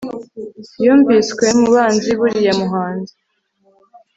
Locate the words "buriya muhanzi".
2.19-3.15